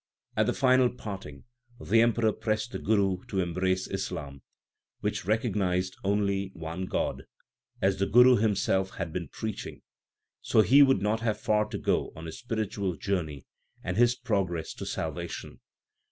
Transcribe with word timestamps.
At 0.35 0.47
the 0.47 0.53
final 0.53 0.89
parting, 0.89 1.43
the 1.79 2.01
Emperor 2.01 2.31
pressed 2.33 2.71
the 2.71 2.79
Guru 2.79 3.23
to 3.27 3.39
embrace 3.39 3.85
Islam, 3.87 4.41
which 5.01 5.25
recognized 5.25 5.95
only 6.03 6.49
one 6.55 6.87
God, 6.87 7.25
as 7.83 7.99
the 7.99 8.07
Guru 8.07 8.37
himself 8.37 8.95
had 8.95 9.13
been 9.13 9.27
preaching, 9.27 9.83
so 10.41 10.61
he 10.61 10.81
would 10.81 11.03
not 11.03 11.19
have 11.19 11.39
far 11.39 11.65
to 11.65 11.77
go 11.77 12.11
on 12.15 12.25
his 12.25 12.39
spiritual 12.39 12.95
journey 12.95 13.45
and 13.83 13.95
his 13.95 14.15
progress 14.15 14.73
to 14.73 14.87
salvation. 14.87 15.59